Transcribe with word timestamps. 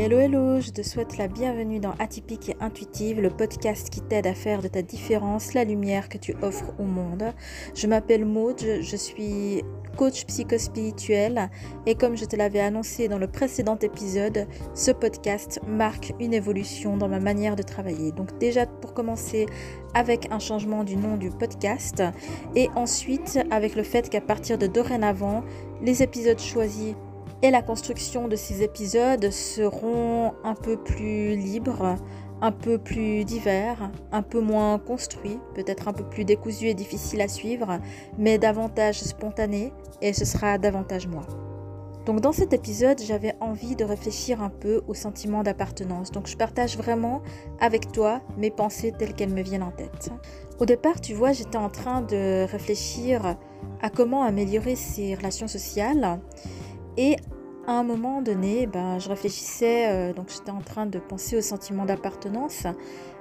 Hello 0.00 0.20
hello, 0.20 0.60
je 0.60 0.70
te 0.70 0.80
souhaite 0.80 1.18
la 1.18 1.26
bienvenue 1.26 1.80
dans 1.80 1.90
Atypique 1.98 2.50
et 2.50 2.56
Intuitive, 2.60 3.20
le 3.20 3.30
podcast 3.30 3.90
qui 3.90 4.00
t'aide 4.00 4.28
à 4.28 4.32
faire 4.32 4.62
de 4.62 4.68
ta 4.68 4.80
différence 4.80 5.54
la 5.54 5.64
lumière 5.64 6.08
que 6.08 6.18
tu 6.18 6.36
offres 6.40 6.72
au 6.78 6.84
monde. 6.84 7.24
Je 7.74 7.88
m'appelle 7.88 8.24
Maud, 8.24 8.60
je 8.80 8.96
suis 8.96 9.64
coach 9.96 10.24
psychospirituel 10.26 11.50
et 11.84 11.96
comme 11.96 12.16
je 12.16 12.26
te 12.26 12.36
l'avais 12.36 12.60
annoncé 12.60 13.08
dans 13.08 13.18
le 13.18 13.26
précédent 13.26 13.76
épisode, 13.76 14.46
ce 14.72 14.92
podcast 14.92 15.60
marque 15.66 16.14
une 16.20 16.32
évolution 16.32 16.96
dans 16.96 17.08
ma 17.08 17.18
manière 17.18 17.56
de 17.56 17.64
travailler. 17.64 18.12
Donc 18.12 18.38
déjà 18.38 18.66
pour 18.66 18.94
commencer 18.94 19.46
avec 19.94 20.30
un 20.30 20.38
changement 20.38 20.84
du 20.84 20.94
nom 20.94 21.16
du 21.16 21.30
podcast 21.30 22.04
et 22.54 22.70
ensuite 22.76 23.40
avec 23.50 23.74
le 23.74 23.82
fait 23.82 24.08
qu'à 24.08 24.20
partir 24.20 24.58
de 24.58 24.68
dorénavant, 24.68 25.42
les 25.82 26.04
épisodes 26.04 26.38
choisis 26.38 26.94
et 27.42 27.50
la 27.50 27.62
construction 27.62 28.28
de 28.28 28.36
ces 28.36 28.62
épisodes 28.62 29.30
seront 29.30 30.34
un 30.44 30.54
peu 30.54 30.76
plus 30.76 31.36
libres, 31.36 31.96
un 32.40 32.52
peu 32.52 32.78
plus 32.78 33.24
divers, 33.24 33.90
un 34.12 34.22
peu 34.22 34.40
moins 34.40 34.78
construits, 34.78 35.38
peut-être 35.54 35.88
un 35.88 35.92
peu 35.92 36.04
plus 36.04 36.24
décousus 36.24 36.66
et 36.66 36.74
difficiles 36.74 37.20
à 37.20 37.28
suivre, 37.28 37.78
mais 38.16 38.38
davantage 38.38 39.00
spontanés 39.00 39.72
et 40.02 40.12
ce 40.12 40.24
sera 40.24 40.58
davantage 40.58 41.06
moi. 41.06 41.26
Donc 42.06 42.22
dans 42.22 42.32
cet 42.32 42.54
épisode, 42.54 42.98
j'avais 43.02 43.34
envie 43.38 43.76
de 43.76 43.84
réfléchir 43.84 44.42
un 44.42 44.48
peu 44.48 44.80
au 44.88 44.94
sentiment 44.94 45.42
d'appartenance. 45.42 46.10
Donc 46.10 46.26
je 46.26 46.38
partage 46.38 46.78
vraiment 46.78 47.20
avec 47.60 47.92
toi 47.92 48.22
mes 48.38 48.50
pensées 48.50 48.94
telles 48.98 49.12
qu'elles 49.12 49.34
me 49.34 49.42
viennent 49.42 49.62
en 49.62 49.72
tête. 49.72 50.10
Au 50.58 50.64
départ, 50.64 51.02
tu 51.02 51.12
vois, 51.12 51.32
j'étais 51.32 51.58
en 51.58 51.68
train 51.68 52.00
de 52.00 52.50
réfléchir 52.50 53.36
à 53.82 53.90
comment 53.90 54.22
améliorer 54.22 54.74
ces 54.74 55.14
relations 55.16 55.48
sociales 55.48 56.18
et 56.96 57.16
à 57.68 57.72
un 57.72 57.82
moment 57.82 58.22
donné, 58.22 58.66
ben, 58.66 58.98
je 58.98 59.10
réfléchissais, 59.10 59.90
euh, 59.90 60.14
donc 60.14 60.30
j'étais 60.30 60.50
en 60.50 60.62
train 60.62 60.86
de 60.86 60.98
penser 60.98 61.36
au 61.36 61.42
sentiment 61.42 61.84
d'appartenance, 61.84 62.66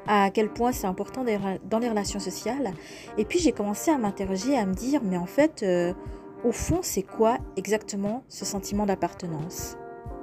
à 0.07 0.29
quel 0.31 0.49
point 0.49 0.71
c'est 0.71 0.87
important 0.87 1.25
dans 1.69 1.79
les 1.79 1.89
relations 1.89 2.21
sociales. 2.21 2.71
Et 3.17 3.25
puis 3.25 3.39
j'ai 3.39 3.51
commencé 3.51 3.91
à 3.91 3.97
m'interroger, 3.97 4.57
à 4.57 4.65
me 4.65 4.73
dire, 4.73 5.01
mais 5.03 5.17
en 5.17 5.25
fait, 5.25 5.63
euh, 5.63 5.93
au 6.45 6.53
fond, 6.53 6.79
c'est 6.81 7.01
quoi 7.03 7.39
exactement 7.57 8.23
ce 8.29 8.45
sentiment 8.45 8.85
d'appartenance? 8.85 9.75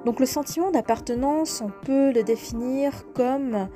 Donc 0.07 0.21
le 0.21 0.27
sentiment 0.27 0.71
d'appartenance, 0.71 1.61
on 1.63 1.71
peut 1.85 2.11
le 2.11 2.23
définir 2.23 3.05
comme 3.13 3.69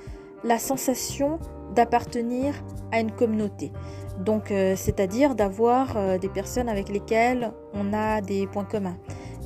la 0.45 0.59
sensation 0.59 1.41
d'appartenir 1.75 2.55
à 2.91 3.01
une 3.01 3.13
communauté. 3.13 3.71
Donc, 4.19 4.51
euh, 4.51 4.77
c'est-à-dire 4.77 5.35
d'avoir 5.35 6.19
des 6.19 6.29
personnes 6.31 6.71
avec 6.71 6.89
lesquelles 6.89 7.53
on 7.75 7.93
a 7.93 8.23
des 8.23 8.47
points 8.47 8.65
communs 8.65 8.97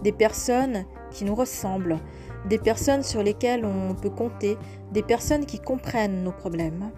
des 0.02 0.12
personnes 0.12 0.84
qui 1.10 1.24
nous 1.24 1.34
ressemblent, 1.34 1.98
des 2.48 2.58
personnes 2.58 3.02
sur 3.02 3.22
lesquelles 3.22 3.64
on 3.64 3.94
peut 3.94 4.10
compter, 4.10 4.56
des 4.92 5.02
personnes 5.02 5.46
qui 5.46 5.60
comprennent 5.60 6.24
nos 6.24 6.32
problèmes. 6.32 6.90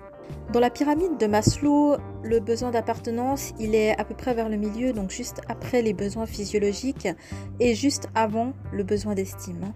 Dans 0.53 0.61
la 0.61 0.71
pyramide 0.71 1.19
de 1.19 1.27
Maslow, 1.27 1.97
le 2.23 2.41
besoin 2.41 2.71
d'appartenance, 2.71 3.53
il 3.59 3.75
est 3.75 3.99
à 3.99 4.05
peu 4.05 4.15
près 4.15 4.35
vers 4.35 4.49
le 4.49 4.57
milieu, 4.57 4.93
donc 4.93 5.11
juste 5.11 5.41
après 5.49 5.83
les 5.83 5.93
besoins 5.93 6.27
physiologiques 6.27 7.09
et 7.61 7.75
juste 7.75 8.09
avant 8.15 8.53
le 8.73 8.85
besoin 8.85 9.15
d'estime. 9.15 9.73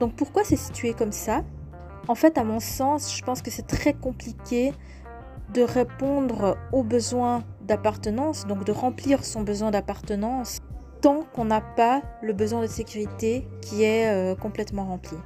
Donc 0.00 0.14
pourquoi 0.14 0.44
c'est 0.44 0.56
situé 0.56 0.92
comme 0.92 1.12
ça? 1.12 1.42
En 2.08 2.14
fait, 2.14 2.38
à 2.38 2.44
mon 2.44 2.60
sens, 2.60 3.16
je 3.16 3.22
pense 3.24 3.42
que 3.42 3.50
c'est 3.50 3.66
très 3.66 3.92
compliqué 3.92 4.72
de 5.52 5.62
répondre 5.62 6.56
aux 6.72 6.82
besoins 6.82 7.42
d'appartenance, 7.62 8.46
donc 8.46 8.64
de 8.64 8.72
remplir 8.72 9.24
son 9.24 9.42
besoin 9.42 9.70
d'appartenance 9.70 10.60
tant 11.00 11.24
qu'on 11.34 11.44
n'a 11.44 11.60
pas 11.60 12.02
le 12.22 12.32
besoin 12.32 12.62
de 12.62 12.66
sécurité 12.66 13.46
qui 13.60 13.82
est 13.82 14.08
euh, 14.08 14.34
complètement 14.34 14.84
rempli. 14.84 15.16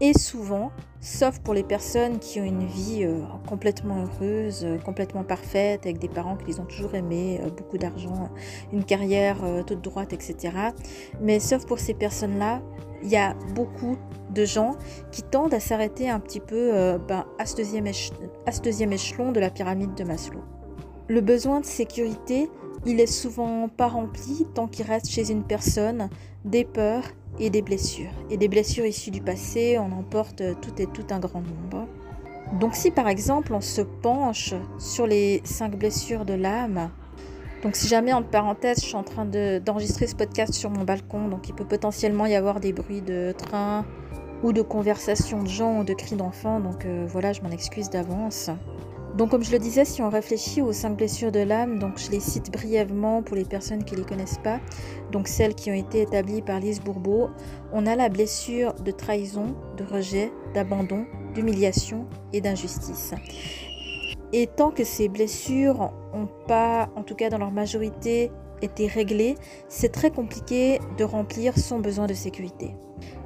Et 0.00 0.12
souvent, 0.12 0.72
sauf 1.00 1.38
pour 1.40 1.54
les 1.54 1.62
personnes 1.62 2.18
qui 2.18 2.38
ont 2.38 2.44
une 2.44 2.66
vie 2.66 3.04
euh, 3.04 3.20
complètement 3.48 4.02
heureuse, 4.02 4.62
euh, 4.64 4.76
complètement 4.78 5.24
parfaite, 5.24 5.86
avec 5.86 5.98
des 5.98 6.08
parents 6.08 6.36
qui 6.36 6.46
les 6.46 6.60
ont 6.60 6.66
toujours 6.66 6.94
aimés, 6.94 7.40
beaucoup 7.56 7.78
d'argent, 7.78 8.28
une 8.72 8.84
carrière 8.84 9.38
toute 9.66 9.80
droite, 9.82 10.12
etc. 10.12 10.54
Mais 11.20 11.40
sauf 11.40 11.64
pour 11.64 11.78
ces 11.78 11.94
personnes-là, 11.94 12.60
il 13.02 13.08
y 13.08 13.16
a 13.16 13.34
beaucoup 13.54 13.96
de 14.30 14.44
gens 14.44 14.76
qui 15.12 15.22
tendent 15.22 15.54
à 15.54 15.60
s'arrêter 15.60 16.10
un 16.10 16.20
petit 16.20 16.40
peu 16.40 16.98
ben, 17.08 17.24
à, 17.38 17.42
à 17.42 17.46
ce 17.46 17.56
deuxième 18.62 18.92
échelon 18.92 19.32
de 19.32 19.40
la 19.40 19.50
pyramide 19.50 19.94
de 19.94 20.04
Maslow. 20.04 20.42
Le 21.08 21.20
besoin 21.20 21.60
de 21.60 21.66
sécurité, 21.66 22.50
il 22.84 22.98
est 22.98 23.06
souvent 23.06 23.68
pas 23.68 23.86
rempli 23.86 24.44
tant 24.54 24.66
qu'il 24.66 24.86
reste 24.86 25.08
chez 25.08 25.30
une 25.30 25.44
personne 25.44 26.08
des 26.44 26.64
peurs 26.64 27.04
et 27.38 27.48
des 27.48 27.62
blessures. 27.62 28.10
Et 28.28 28.36
des 28.36 28.48
blessures 28.48 28.86
issues 28.86 29.12
du 29.12 29.20
passé, 29.20 29.78
on 29.78 29.92
en 29.92 30.02
porte 30.02 30.42
tout 30.60 30.82
et 30.82 30.86
tout 30.86 31.06
un 31.10 31.20
grand 31.20 31.42
nombre. 31.42 31.86
Donc 32.58 32.74
si 32.74 32.90
par 32.90 33.08
exemple 33.08 33.52
on 33.54 33.60
se 33.60 33.82
penche 33.82 34.54
sur 34.78 35.06
les 35.06 35.42
cinq 35.44 35.76
blessures 35.76 36.24
de 36.24 36.34
l'âme, 36.34 36.90
donc 37.62 37.76
si 37.76 37.88
jamais 37.88 38.12
entre 38.12 38.28
parenthèses 38.28 38.80
je 38.80 38.86
suis 38.86 38.96
en 38.96 39.02
train 39.02 39.24
d'enregistrer 39.24 40.06
ce 40.06 40.14
podcast 40.14 40.54
sur 40.54 40.70
mon 40.70 40.84
balcon, 40.84 41.28
donc 41.28 41.48
il 41.48 41.54
peut 41.54 41.64
potentiellement 41.64 42.26
y 42.26 42.34
avoir 42.34 42.60
des 42.60 42.72
bruits 42.72 43.02
de 43.02 43.32
train 43.36 43.84
ou 44.42 44.52
de 44.52 44.62
conversations 44.62 45.42
de 45.42 45.48
gens 45.48 45.80
ou 45.80 45.84
de 45.84 45.92
cris 45.92 46.14
d'enfants, 46.14 46.60
donc 46.60 46.84
euh, 46.84 47.04
voilà 47.08 47.32
je 47.32 47.42
m'en 47.42 47.50
excuse 47.50 47.90
d'avance. 47.90 48.50
Donc 49.16 49.30
comme 49.30 49.42
je 49.42 49.50
le 49.50 49.58
disais, 49.58 49.86
si 49.86 50.02
on 50.02 50.10
réfléchit 50.10 50.60
aux 50.60 50.72
cinq 50.72 50.98
blessures 50.98 51.32
de 51.32 51.40
l'âme, 51.40 51.78
donc 51.78 51.98
je 51.98 52.10
les 52.10 52.20
cite 52.20 52.52
brièvement 52.52 53.22
pour 53.22 53.34
les 53.34 53.46
personnes 53.46 53.82
qui 53.82 53.94
ne 53.94 54.00
les 54.00 54.04
connaissent 54.04 54.40
pas, 54.44 54.60
donc 55.10 55.26
celles 55.26 55.54
qui 55.54 55.70
ont 55.70 55.74
été 55.74 56.02
établies 56.02 56.42
par 56.42 56.60
Lise 56.60 56.82
Bourbeau, 56.82 57.30
on 57.72 57.86
a 57.86 57.96
la 57.96 58.10
blessure 58.10 58.74
de 58.74 58.90
trahison, 58.90 59.56
de 59.78 59.84
rejet, 59.84 60.30
d'abandon, 60.52 61.06
d'humiliation 61.34 62.06
et 62.34 62.42
d'injustice. 62.42 63.14
Et 64.34 64.48
tant 64.48 64.70
que 64.70 64.84
ces 64.84 65.08
blessures 65.08 65.92
n'ont 66.12 66.28
pas, 66.46 66.90
en 66.94 67.02
tout 67.02 67.14
cas 67.14 67.30
dans 67.30 67.38
leur 67.38 67.52
majorité, 67.52 68.30
été 68.60 68.86
réglées, 68.86 69.36
c'est 69.68 69.92
très 69.92 70.10
compliqué 70.10 70.78
de 70.98 71.04
remplir 71.04 71.58
son 71.58 71.78
besoin 71.78 72.06
de 72.06 72.14
sécurité. 72.14 72.74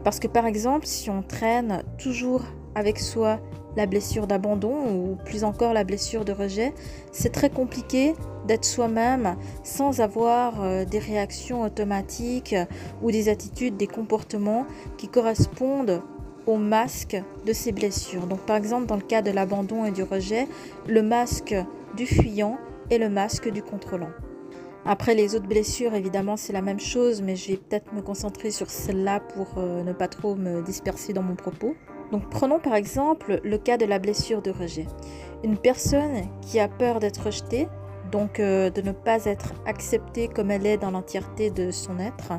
Parce 0.05 0.21
que 0.21 0.29
par 0.29 0.47
exemple, 0.47 0.87
si 0.87 1.11
on 1.11 1.23
traîne 1.23 1.83
toujours 1.99 2.43
avec 2.77 3.01
soi 3.01 3.41
la 3.77 3.87
blessure 3.87 4.27
d'abandon 4.27 4.75
ou 4.93 5.17
plus 5.25 5.45
encore 5.45 5.73
la 5.73 5.85
blessure 5.85 6.25
de 6.25 6.33
rejet, 6.33 6.73
c'est 7.13 7.31
très 7.31 7.51
compliqué 7.51 8.15
d'être 8.47 8.65
soi-même 8.65 9.37
sans 9.63 10.01
avoir 10.01 10.63
euh, 10.63 10.85
des 10.85 10.99
réactions 10.99 11.63
automatiques 11.63 12.57
ou 13.03 13.11
des 13.11 13.29
attitudes, 13.29 13.77
des 13.77 13.87
comportements 13.87 14.67
qui 14.97 15.09
correspondent 15.09 16.03
au 16.47 16.57
masque 16.57 17.17
de 17.47 17.53
ces 17.53 17.73
blessures. 17.73 18.27
Donc 18.27 18.41
par 18.41 18.57
exemple 18.57 18.87
dans 18.87 18.97
le 18.97 19.03
cas 19.03 19.23
de 19.23 19.31
l'abandon 19.31 19.85
et 19.85 19.91
du 19.91 20.03
rejet, 20.03 20.49
le 20.89 21.03
masque 21.03 21.55
du 21.97 22.07
fuyant 22.07 22.59
et 22.91 22.99
le 22.99 23.09
masque 23.09 23.51
du 23.51 23.63
contrôlant. 23.63 24.11
Après 24.87 25.15
les 25.15 25.35
autres 25.35 25.47
blessures, 25.47 25.95
évidemment, 25.95 26.37
c'est 26.37 26.55
la 26.55 26.63
même 26.63 26.81
chose, 26.81 27.21
mais 27.21 27.37
je 27.37 27.53
vais 27.53 27.57
peut-être 27.59 27.93
me 27.93 28.01
concentrer 28.01 28.51
sur 28.51 28.71
celle-là 28.71 29.21
pour 29.21 29.59
euh, 29.59 29.83
ne 29.83 29.93
pas 29.93 30.09
trop 30.09 30.35
me 30.35 30.63
disperser 30.63 31.13
dans 31.13 31.23
mon 31.23 31.35
propos. 31.35 31.75
Donc 32.13 32.29
prenons 32.29 32.59
par 32.59 32.75
exemple 32.75 33.41
le 33.45 33.59
cas 33.59 33.77
de 33.77 33.85
la 33.85 33.99
blessure 33.99 34.43
de 34.43 34.51
rejet. 34.51 34.87
Une 35.45 35.57
personne 35.57 36.23
qui 36.43 36.59
a 36.59 36.69
peur 36.69 36.99
d'être 36.99 37.27
rejetée, 37.27 37.69
donc 38.11 38.41
euh, 38.41 38.71
de 38.71 38.83
ne 38.83 38.93
pas 38.93 39.25
être 39.25 39.53
acceptée 39.67 40.29
comme 40.29 40.51
elle 40.51 40.67
est 40.67 40.77
dans 40.77 40.91
l'entièreté 40.91 41.51
de 41.51 41.71
son 41.71 41.99
être, 41.99 42.33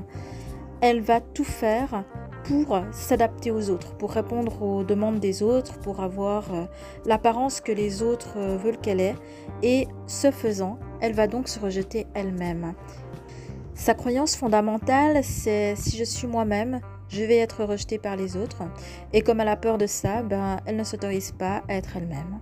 elle 0.82 1.02
va 1.02 1.22
tout 1.22 1.44
faire 1.44 2.04
pour 2.44 2.82
s'adapter 2.92 3.52
aux 3.52 3.70
autres, 3.70 3.96
pour 3.96 4.12
répondre 4.12 4.62
aux 4.64 4.84
demandes 4.84 5.20
des 5.20 5.44
autres, 5.44 5.80
pour 5.80 6.02
avoir 6.02 6.54
euh, 6.54 6.66
l'apparence 7.06 7.62
que 7.62 7.72
les 7.72 8.02
autres 8.02 8.34
euh, 8.38 8.58
veulent 8.58 8.80
qu'elle 8.80 9.00
ait, 9.00 9.16
et 9.62 9.88
ce 10.08 10.32
faisant, 10.32 10.80
elle 11.02 11.14
va 11.14 11.28
donc 11.28 11.48
se 11.48 11.60
rejeter 11.60 12.08
elle-même. 12.14 12.74
Sa 13.76 13.94
croyance 13.94 14.36
fondamentale, 14.36 15.24
c'est 15.24 15.76
si 15.76 15.98
je 15.98 16.04
suis 16.04 16.28
moi-même, 16.28 16.82
je 17.12 17.24
vais 17.24 17.38
être 17.38 17.64
rejetée 17.66 18.00
par 18.00 18.16
les 18.16 18.38
autres. 18.38 18.64
Et 19.14 19.22
comme 19.22 19.42
elle 19.42 19.48
a 19.50 19.58
peur 19.58 19.78
de 19.78 19.86
ça, 19.86 20.24
ben, 20.24 20.58
elle 20.66 20.78
ne 20.78 20.84
s'autorise 20.84 21.34
pas 21.34 21.62
à 21.68 21.76
être 21.76 21.98
elle-même. 21.98 22.40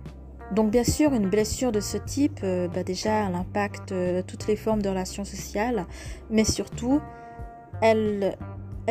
Donc 0.52 0.70
bien 0.70 0.84
sûr, 0.84 1.12
une 1.12 1.28
blessure 1.28 1.72
de 1.72 1.80
ce 1.80 1.96
type, 1.96 2.40
euh, 2.42 2.68
ben, 2.68 2.82
déjà, 2.82 3.26
elle 3.26 3.34
impacte 3.34 3.92
euh, 3.92 4.22
toutes 4.26 4.46
les 4.46 4.56
formes 4.56 4.82
de 4.82 4.88
relations 4.88 5.24
sociales, 5.24 5.86
mais 6.30 6.44
surtout, 6.44 7.00
elle, 7.82 8.36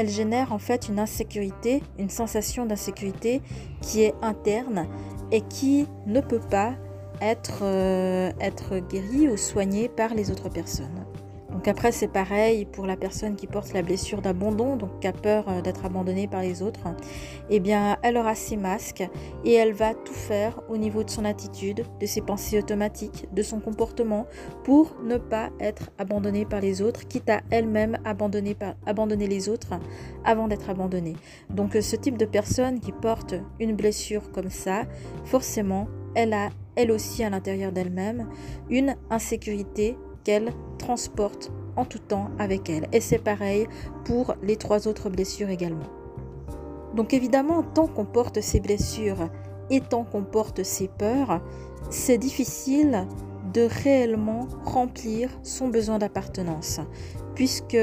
génère 0.07 0.53
en 0.53 0.59
fait 0.59 0.87
une 0.87 0.99
insécurité, 0.99 1.83
une 1.97 2.09
sensation 2.09 2.65
d'insécurité 2.65 3.41
qui 3.81 4.03
est 4.03 4.13
interne 4.21 4.87
et 5.31 5.41
qui 5.41 5.87
ne 6.07 6.21
peut 6.21 6.39
pas 6.39 6.73
être, 7.21 7.63
euh, 7.63 8.31
être 8.39 8.79
guérie 8.79 9.27
ou 9.27 9.35
soignée 9.35 9.89
par 9.89 10.13
les 10.13 10.31
autres 10.31 10.47
personnes. 10.47 10.98
Donc 11.59 11.67
après, 11.67 11.91
c'est 11.91 12.07
pareil 12.07 12.63
pour 12.63 12.85
la 12.85 12.95
personne 12.95 13.35
qui 13.35 13.45
porte 13.45 13.73
la 13.73 13.81
blessure 13.81 14.21
d'abandon, 14.21 14.77
donc 14.77 15.01
qui 15.01 15.07
a 15.07 15.11
peur 15.11 15.43
euh, 15.49 15.61
d'être 15.61 15.83
abandonnée 15.83 16.25
par 16.25 16.41
les 16.41 16.61
autres. 16.61 16.87
Eh 17.49 17.59
bien, 17.59 17.97
elle 18.01 18.15
aura 18.15 18.33
ses 18.33 18.55
masques 18.55 19.03
et 19.43 19.55
elle 19.55 19.73
va 19.73 19.93
tout 19.93 20.13
faire 20.13 20.61
au 20.69 20.77
niveau 20.77 21.03
de 21.03 21.09
son 21.09 21.25
attitude, 21.25 21.83
de 21.99 22.05
ses 22.05 22.21
pensées 22.21 22.59
automatiques, 22.59 23.27
de 23.33 23.43
son 23.43 23.59
comportement 23.59 24.25
pour 24.63 24.95
ne 25.03 25.17
pas 25.17 25.49
être 25.59 25.89
abandonnée 25.97 26.45
par 26.45 26.61
les 26.61 26.81
autres, 26.81 27.05
quitte 27.09 27.29
à 27.29 27.41
elle-même 27.49 27.97
abandonner, 28.05 28.55
abandonner 28.85 29.27
les 29.27 29.49
autres 29.49 29.81
avant 30.23 30.47
d'être 30.47 30.69
abandonnée. 30.69 31.17
Donc 31.49 31.73
ce 31.73 31.97
type 31.97 32.17
de 32.17 32.23
personne 32.23 32.79
qui 32.79 32.93
porte 32.93 33.35
une 33.59 33.75
blessure 33.75 34.31
comme 34.31 34.49
ça, 34.49 34.83
forcément, 35.25 35.89
elle 36.15 36.31
a 36.31 36.51
elle 36.77 36.91
aussi 36.91 37.25
à 37.25 37.29
l'intérieur 37.29 37.73
d'elle-même 37.73 38.29
une 38.69 38.95
insécurité 39.09 39.97
transporte 40.77 41.51
en 41.75 41.85
tout 41.85 41.99
temps 41.99 42.29
avec 42.39 42.69
elle. 42.69 42.87
Et 42.91 43.01
c'est 43.01 43.19
pareil 43.19 43.67
pour 44.05 44.35
les 44.41 44.55
trois 44.55 44.87
autres 44.87 45.09
blessures 45.09 45.49
également. 45.49 45.87
Donc 46.95 47.13
évidemment, 47.13 47.63
tant 47.63 47.87
qu'on 47.87 48.05
porte 48.05 48.41
ces 48.41 48.59
blessures 48.59 49.29
et 49.69 49.81
tant 49.81 50.03
qu'on 50.03 50.23
porte 50.23 50.63
ces 50.63 50.87
peurs, 50.87 51.41
c'est 51.89 52.17
difficile 52.17 53.07
de 53.53 53.67
réellement 53.83 54.47
remplir 54.65 55.29
son 55.43 55.69
besoin 55.69 55.99
d'appartenance. 55.99 56.79
Puisque 57.35 57.77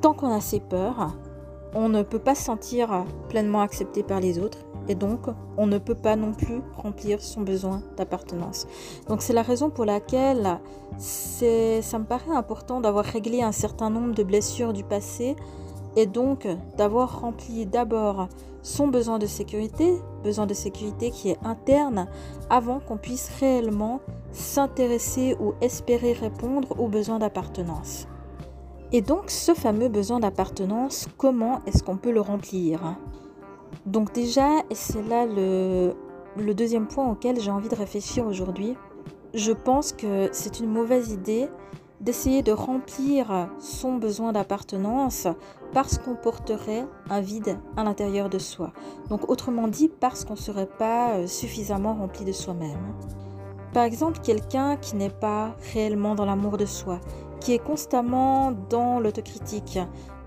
tant 0.00 0.14
qu'on 0.14 0.34
a 0.34 0.40
ces 0.40 0.60
peurs, 0.60 1.16
on 1.74 1.88
ne 1.88 2.02
peut 2.02 2.18
pas 2.18 2.34
se 2.34 2.44
sentir 2.44 3.04
pleinement 3.28 3.60
accepté 3.60 4.02
par 4.02 4.20
les 4.20 4.38
autres 4.38 4.64
et 4.88 4.94
donc 4.94 5.20
on 5.56 5.66
ne 5.66 5.78
peut 5.78 5.94
pas 5.94 6.16
non 6.16 6.32
plus 6.32 6.60
remplir 6.76 7.20
son 7.20 7.42
besoin 7.42 7.82
d'appartenance. 7.96 8.66
Donc 9.08 9.22
c'est 9.22 9.32
la 9.32 9.42
raison 9.42 9.70
pour 9.70 9.84
laquelle 9.84 10.58
ça 10.98 11.98
me 11.98 12.04
paraît 12.04 12.34
important 12.34 12.80
d'avoir 12.80 13.04
réglé 13.04 13.42
un 13.42 13.52
certain 13.52 13.90
nombre 13.90 14.14
de 14.14 14.22
blessures 14.22 14.72
du 14.72 14.84
passé 14.84 15.36
et 15.96 16.06
donc 16.06 16.46
d'avoir 16.76 17.20
rempli 17.20 17.66
d'abord 17.66 18.28
son 18.62 18.88
besoin 18.88 19.18
de 19.18 19.26
sécurité, 19.26 20.00
besoin 20.22 20.46
de 20.46 20.54
sécurité 20.54 21.10
qui 21.10 21.28
est 21.28 21.38
interne, 21.44 22.08
avant 22.48 22.80
qu'on 22.80 22.96
puisse 22.96 23.30
réellement 23.38 24.00
s'intéresser 24.32 25.36
ou 25.38 25.52
espérer 25.60 26.14
répondre 26.14 26.80
aux 26.80 26.88
besoins 26.88 27.18
d'appartenance. 27.18 28.08
Et 28.90 29.02
donc 29.02 29.30
ce 29.30 29.54
fameux 29.54 29.88
besoin 29.88 30.18
d'appartenance, 30.18 31.08
comment 31.18 31.60
est-ce 31.66 31.82
qu'on 31.82 31.96
peut 31.96 32.12
le 32.12 32.22
remplir? 32.22 32.96
Donc 33.86 34.12
déjà, 34.12 34.60
et 34.70 34.74
c'est 34.74 35.02
là 35.02 35.26
le, 35.26 35.94
deuxième 36.54 36.86
point 36.86 37.10
auquel 37.10 37.40
j'ai 37.40 37.50
envie 37.50 37.68
de 37.68 37.74
réfléchir 37.74 38.26
aujourd'hui, 38.26 38.76
je 39.34 39.52
pense 39.52 39.92
que 39.92 40.28
c'est 40.32 40.60
une 40.60 40.70
mauvaise 40.70 41.12
idée 41.12 41.48
d'essayer 42.00 42.42
de 42.42 42.52
remplir 42.52 43.48
son 43.58 43.96
besoin 43.96 44.32
d'appartenance 44.32 45.26
parce 45.72 45.98
qu'on 45.98 46.14
porterait 46.14 46.86
un 47.10 47.20
vide 47.20 47.58
à 47.76 47.84
l'intérieur 47.84 48.28
de 48.30 48.38
soi. 48.38 48.72
Donc 49.10 49.28
autrement 49.30 49.68
dit, 49.68 49.88
parce 49.88 50.24
qu'on 50.24 50.34
ne 50.34 50.38
serait 50.38 50.68
pas 50.68 51.14
euh, 51.14 51.26
suffisamment 51.26 51.94
rempli 51.94 52.24
de 52.24 52.32
soi-même. 52.32 52.94
Par 53.72 53.84
exemple, 53.84 54.20
quelqu'un 54.20 54.76
qui 54.76 54.96
n'est 54.96 55.10
pas 55.10 55.56
réellement 55.72 56.14
dans 56.14 56.24
l'amour 56.24 56.56
de 56.58 56.66
soi, 56.66 57.00
qui 57.44 57.52
est 57.52 57.58
constamment 57.58 58.52
dans 58.70 58.98
l'autocritique, 59.00 59.78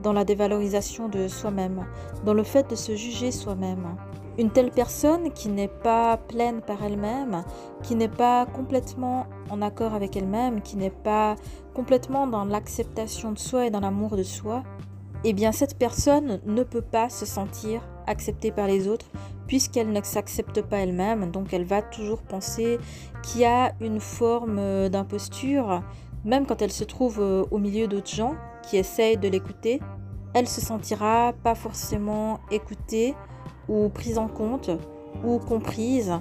dans 0.04 0.14
la 0.14 0.24
dévalorisation 0.24 1.10
de 1.10 1.28
soi-même, 1.28 1.88
dans 2.24 2.36
le 2.36 2.44
fait 2.44 2.70
de 2.70 2.76
se 2.76 2.96
juger 2.96 3.32
soi-même. 3.32 3.96
Une 4.38 4.52
telle 4.52 4.70
personne 4.70 5.32
qui 5.32 5.50
n'est 5.50 5.68
pas 5.68 6.18
pleine 6.18 6.62
par 6.62 6.84
elle-même, 6.84 7.44
qui 7.82 7.96
n'est 7.96 8.08
pas 8.08 8.46
complètement 8.46 9.26
en 9.50 9.64
accord 9.64 9.96
avec 9.96 10.16
elle-même, 10.16 10.62
qui 10.62 10.78
n'est 10.78 10.92
pas 10.92 11.36
complètement 11.74 12.28
dans 12.28 12.46
l'acceptation 12.46 13.32
de 13.32 13.40
soi 13.40 13.66
et 13.66 13.72
dans 13.72 13.80
l'amour 13.80 14.16
de 14.16 14.22
soi, 14.22 14.62
eh 15.24 15.34
bien 15.34 15.52
cette 15.52 15.80
personne 15.80 16.40
ne 16.46 16.62
peut 16.62 16.84
pas 16.84 17.10
se 17.10 17.26
sentir 17.26 17.82
acceptée 18.06 18.52
par 18.52 18.68
les 18.68 18.88
autres 18.88 19.08
puisqu'elle 19.48 19.92
ne 19.92 20.04
s'accepte 20.04 20.62
pas 20.62 20.78
elle-même, 20.78 21.32
donc 21.32 21.52
elle 21.52 21.66
va 21.66 21.82
toujours 21.82 22.22
penser 22.22 22.78
qu'il 23.24 23.42
y 23.42 23.46
a 23.46 23.74
une 23.82 24.00
forme 24.00 24.90
d'imposture, 24.90 25.82
même 26.28 26.46
quand 26.46 26.62
elle 26.62 26.74
se 26.74 26.84
trouve 26.84 27.20
euh, 27.22 27.46
au 27.52 27.58
milieu 27.58 27.88
d'autres 27.88 28.14
gens 28.14 28.36
qui 28.62 28.76
essayent 28.76 29.18
de 29.18 29.30
l'écouter, 29.30 29.80
elle 30.34 30.48
se 30.48 30.60
sentira 30.60 31.34
pas 31.42 31.56
forcément 31.56 32.42
écoutée 32.52 33.16
ou 33.70 33.88
prise 33.88 34.18
en 34.18 34.28
compte 34.28 34.70
ou 35.24 35.40
comprise. 35.40 36.14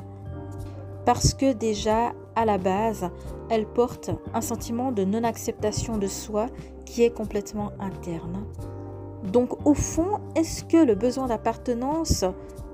Parce 1.05 1.35
que 1.35 1.53
déjà 1.53 2.12
à 2.37 2.44
la 2.44 2.56
base, 2.56 3.11
elle 3.50 3.67
porte 3.67 4.11
un 4.32 4.41
sentiment 4.41 4.93
de 4.93 5.05
non-acceptation 5.05 5.99
de 5.99 6.06
soi 6.06 6.47
qui 6.85 7.02
est 7.02 7.11
complètement 7.11 7.73
interne. 7.81 8.44
Donc 9.32 9.67
au 9.67 9.75
fond, 9.75 10.20
est-ce 10.37 10.62
que 10.62 10.76
le 10.76 10.94
besoin 10.94 11.26
d'appartenance 11.26 12.25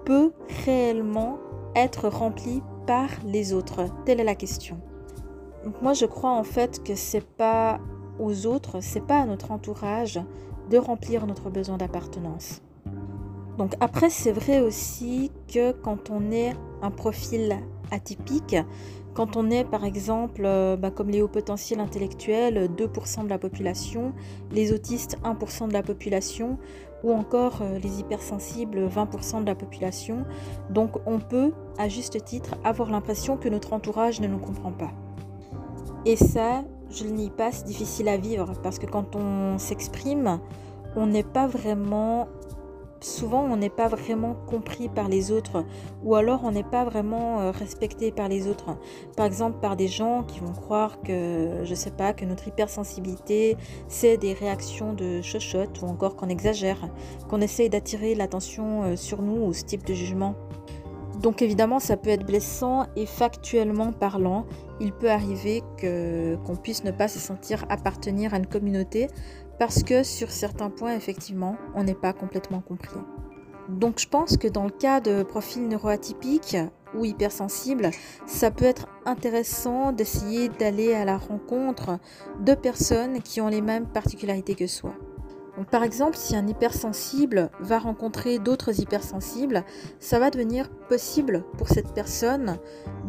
peut 0.05 0.33
réellement 0.67 1.39
être 1.75 2.09
rempli 2.09 2.63
par 2.87 3.09
les 3.25 3.55
autres? 3.55 3.87
Telle 4.05 4.21
est 4.21 4.25
la 4.25 4.35
question 4.35 4.79
moi, 5.81 5.93
je 5.93 6.07
crois 6.07 6.31
en 6.31 6.45
fait 6.45 6.83
que 6.83 6.95
c'est 6.95 7.25
pas 7.25 7.81
aux 8.19 8.47
autres, 8.47 8.81
c'est 8.81 9.05
pas 9.05 9.21
à 9.21 9.27
notre 9.27 9.51
entourage 9.51 10.21
de 10.71 10.79
remplir 10.79 11.27
notre 11.27 11.51
besoin 11.51 11.77
d'appartenance. 11.77 12.63
Donc 13.59 13.75
après, 13.81 14.11
c'est 14.11 14.33
vrai 14.33 14.61
aussi 14.61 15.31
que 15.53 15.73
quand 15.73 16.11
on 16.11 16.31
est 16.31 16.55
un 16.81 16.91
profil 16.91 17.59
atypique, 17.91 18.57
quand 19.15 19.37
on 19.37 19.51
est 19.51 19.65
par 19.65 19.85
exemple 19.85 20.43
euh, 20.45 20.77
bah, 20.77 20.91
comme 20.91 21.11
les 21.11 21.21
hauts 21.21 21.29
potentiels 21.29 21.81
intellectuels, 21.81 22.71
2% 22.75 23.25
de 23.25 23.29
la 23.29 23.39
population, 23.39 24.15
les 24.51 24.73
autistes 24.73 25.19
1% 25.23 25.69
de 25.69 25.73
la 25.75 25.83
population, 25.83 26.59
ou 27.03 27.13
encore 27.13 27.61
euh, 27.61 27.79
les 27.79 28.01
hypersensibles 28.01 28.87
20% 28.89 29.43
de 29.43 29.47
la 29.47 29.55
population, 29.55 30.25
donc 30.71 30.97
on 31.05 31.19
peut 31.19 31.53
à 31.79 31.89
juste 31.89 32.25
titre 32.25 32.55
avoir 32.65 32.91
l'impression 32.91 33.37
que 33.37 33.49
notre 33.49 33.75
entourage 33.75 34.21
ne 34.21 34.29
nous 34.29 34.39
comprend 34.39 34.73
pas. 34.73 34.93
Et 36.05 36.17
ça, 36.17 36.65
je 36.91 37.05
le 37.05 37.11
nie 37.11 37.31
pas, 37.31 37.53
c'est 37.53 37.65
difficile 37.65 38.09
à 38.09 38.17
vivre 38.17 38.53
parce 38.63 38.79
que 38.79 38.87
quand 38.87 39.15
on 39.15 39.59
s'exprime, 39.59 40.41
on 40.97 41.07
n'est 41.07 41.23
pas 41.23 41.47
vraiment 41.47 42.29
souvent 43.05 43.43
on 43.43 43.57
n'est 43.57 43.71
pas 43.71 43.89
vraiment 43.89 44.37
compris 44.47 44.89
par 44.89 45.09
les 45.09 45.33
autres 45.33 45.65
ou 46.05 46.15
alors 46.15 46.43
on 46.45 46.53
n'est 46.53 46.63
pas 46.63 46.85
vraiment 46.85 47.41
euh, 47.41 47.51
respecté 47.51 48.13
par 48.13 48.29
les 48.29 48.47
autres. 48.47 48.77
Par 49.17 49.27
exemple 49.27 49.59
par 49.61 49.77
des 49.77 49.89
gens 49.89 50.23
qui 50.23 50.41
vont 50.41 50.53
croire 50.53 51.01
que 51.03 51.63
je 51.65 51.75
sais 51.75 51.91
pas 51.91 52.13
que 52.13 52.25
notre 52.25 52.49
hypersensibilité 52.49 53.57
c'est 53.89 54.17
des 54.17 54.33
réactions 54.33 54.93
de 54.93 55.21
chochotte 55.23 55.83
ou 55.83 55.87
encore 55.87 56.17
qu'on 56.17 56.29
exagère, 56.29 56.89
qu'on 57.29 57.41
essaye 57.41 57.69
d'attirer 57.69 58.15
l'attention 58.15 58.85
euh, 58.85 58.97
sur 58.97 59.23
nous 59.23 59.47
ou 59.47 59.53
ce 59.53 59.65
type 59.65 59.85
de 59.85 59.95
jugement. 59.95 60.35
Donc 61.23 61.41
évidemment, 61.41 61.79
ça 61.79 61.97
peut 61.97 62.11
être 62.11 62.27
blessant 62.27 62.87
et 62.97 63.07
factuellement 63.07 63.93
parlant, 63.93 64.45
il 64.81 64.93
peut 64.93 65.11
arriver 65.11 65.63
qu'on 65.81 66.57
puisse 66.57 66.83
ne 66.83 66.91
pas 66.91 67.07
se 67.07 67.21
sentir 67.21 67.65
appartenir 67.69 68.35
à 68.35 68.39
une 68.39 68.47
communauté 68.47 69.07
parce 69.61 69.85
que 69.85 70.03
sur 70.03 70.33
certains 70.33 70.69
points, 70.69 70.97
effectivement, 70.97 71.57
on 71.77 71.85
n'est 71.85 71.95
pas 71.95 72.13
complètement 72.13 72.61
compris. 72.61 72.99
Donc 73.69 74.01
je 74.01 74.09
pense 74.09 74.37
que 74.37 74.49
dans 74.49 74.65
le 74.65 74.71
cas 74.71 75.01
de 75.01 75.23
profils 75.23 75.69
neuroatypiques 75.69 76.57
ou 76.95 77.05
hypersensibles, 77.05 77.91
ça 78.27 78.51
peut 78.51 78.65
être 78.65 78.89
intéressant 79.07 79.93
d'essayer 79.93 80.49
d'aller 80.49 80.93
à 80.93 81.05
la 81.05 81.19
rencontre 81.19 82.01
de 82.41 82.55
personnes 82.55 83.23
qui 83.23 83.41
ont 83.41 83.49
les 83.49 83.63
mêmes 83.63 83.87
particularités 83.87 84.57
que 84.57 84.67
soi 84.67 84.95
par 85.71 85.83
exemple, 85.83 86.17
si 86.17 86.35
un 86.35 86.47
hypersensible 86.47 87.51
va 87.61 87.79
rencontrer 87.79 88.39
d'autres 88.39 88.81
hypersensibles, 88.81 89.65
ça 90.01 90.19
va 90.19 90.31
devenir 90.31 90.71
possible 90.89 91.45
pour 91.59 91.69
cette 91.69 91.93
personne 91.93 92.59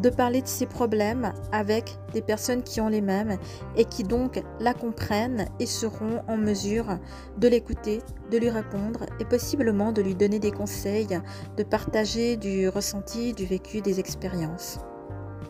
de 0.01 0.09
parler 0.09 0.41
de 0.41 0.47
ses 0.47 0.65
problèmes 0.65 1.33
avec 1.53 1.97
des 2.13 2.21
personnes 2.21 2.62
qui 2.62 2.81
ont 2.81 2.89
les 2.89 3.01
mêmes 3.01 3.38
et 3.77 3.85
qui 3.85 4.03
donc 4.03 4.43
la 4.59 4.73
comprennent 4.73 5.47
et 5.59 5.65
seront 5.65 6.21
en 6.27 6.35
mesure 6.35 7.00
de 7.38 7.47
l'écouter, 7.47 8.01
de 8.29 8.38
lui 8.38 8.50
répondre 8.50 9.05
et 9.19 9.25
possiblement 9.25 9.93
de 9.93 10.01
lui 10.01 10.15
donner 10.15 10.39
des 10.39 10.51
conseils, 10.51 11.19
de 11.57 11.63
partager 11.63 12.35
du 12.35 12.67
ressenti, 12.67 13.33
du 13.33 13.45
vécu, 13.45 13.81
des 13.81 14.00
expériences. 14.01 14.79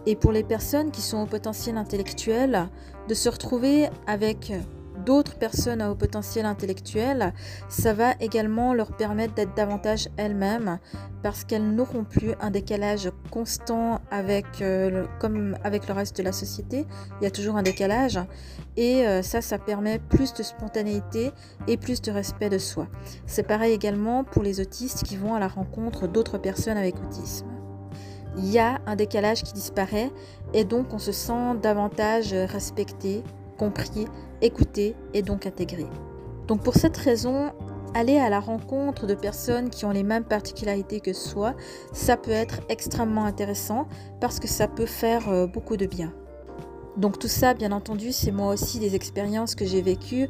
Et 0.05 0.15
pour 0.15 0.31
les 0.31 0.43
personnes 0.43 0.91
qui 0.91 1.01
sont 1.01 1.23
au 1.23 1.25
potentiel 1.25 1.77
intellectuel, 1.77 2.69
de 3.07 3.13
se 3.13 3.29
retrouver 3.29 3.89
avec 4.05 4.51
d'autres 5.05 5.35
personnes 5.35 5.81
à 5.81 5.91
haut 5.91 5.95
potentiel 5.95 6.45
intellectuel, 6.45 7.33
ça 7.69 7.93
va 7.93 8.13
également 8.19 8.73
leur 8.73 8.95
permettre 8.95 9.33
d'être 9.33 9.55
davantage 9.55 10.09
elles-mêmes 10.17 10.79
parce 11.21 11.43
qu'elles 11.43 11.73
n'auront 11.73 12.03
plus 12.03 12.33
un 12.41 12.51
décalage 12.51 13.09
constant 13.31 14.01
avec, 14.11 14.45
euh, 14.61 15.05
comme 15.19 15.57
avec 15.63 15.87
le 15.87 15.93
reste 15.93 16.17
de 16.17 16.23
la 16.23 16.31
société. 16.31 16.85
Il 17.19 17.23
y 17.23 17.27
a 17.27 17.31
toujours 17.31 17.55
un 17.55 17.63
décalage 17.63 18.19
et 18.75 19.07
euh, 19.07 19.21
ça, 19.21 19.41
ça 19.41 19.57
permet 19.57 19.99
plus 19.99 20.33
de 20.33 20.43
spontanéité 20.43 21.31
et 21.67 21.77
plus 21.77 22.01
de 22.01 22.11
respect 22.11 22.49
de 22.49 22.57
soi. 22.57 22.87
C'est 23.25 23.43
pareil 23.43 23.73
également 23.73 24.23
pour 24.23 24.43
les 24.43 24.59
autistes 24.59 25.03
qui 25.03 25.15
vont 25.15 25.35
à 25.35 25.39
la 25.39 25.47
rencontre 25.47 26.07
d'autres 26.07 26.37
personnes 26.37 26.77
avec 26.77 26.95
autisme. 26.97 27.47
Il 28.37 28.49
y 28.49 28.57
a 28.57 28.81
un 28.87 28.95
décalage 28.95 29.43
qui 29.43 29.53
disparaît 29.53 30.11
et 30.53 30.65
donc 30.65 30.93
on 30.93 30.97
se 30.97 31.11
sent 31.11 31.55
davantage 31.61 32.33
respecté, 32.33 33.23
compris, 33.57 34.07
écouté 34.41 34.95
et 35.13 35.21
donc 35.21 35.45
intégré. 35.45 35.85
Donc 36.47 36.61
pour 36.63 36.75
cette 36.75 36.97
raison, 36.97 37.51
aller 37.93 38.17
à 38.17 38.29
la 38.29 38.39
rencontre 38.39 39.07
de 39.07 39.13
personnes 39.13 39.69
qui 39.69 39.85
ont 39.85 39.91
les 39.91 40.03
mêmes 40.03 40.23
particularités 40.23 40.99
que 40.99 41.13
soi, 41.13 41.55
ça 41.93 42.17
peut 42.17 42.31
être 42.31 42.61
extrêmement 42.69 43.25
intéressant 43.25 43.87
parce 44.19 44.39
que 44.39 44.47
ça 44.47 44.67
peut 44.67 44.85
faire 44.85 45.29
euh, 45.29 45.47
beaucoup 45.47 45.77
de 45.77 45.85
bien. 45.85 46.13
Donc 46.97 47.17
tout 47.17 47.27
ça, 47.27 47.53
bien 47.53 47.71
entendu, 47.71 48.11
c'est 48.11 48.31
moi 48.31 48.53
aussi 48.53 48.79
des 48.79 48.95
expériences 48.95 49.55
que 49.55 49.65
j'ai 49.65 49.81
vécues 49.81 50.29